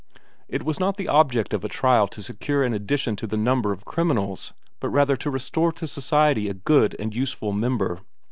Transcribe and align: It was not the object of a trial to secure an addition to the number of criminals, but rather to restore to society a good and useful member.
It 0.47 0.63
was 0.63 0.79
not 0.79 0.97
the 0.97 1.07
object 1.07 1.53
of 1.53 1.63
a 1.63 1.69
trial 1.69 2.07
to 2.07 2.23
secure 2.23 2.63
an 2.63 2.73
addition 2.73 3.15
to 3.17 3.27
the 3.27 3.37
number 3.37 3.71
of 3.71 3.85
criminals, 3.85 4.51
but 4.79 4.89
rather 4.89 5.15
to 5.17 5.29
restore 5.29 5.71
to 5.73 5.85
society 5.85 6.49
a 6.49 6.55
good 6.55 6.95
and 6.97 7.13
useful 7.13 7.53
member. 7.53 7.99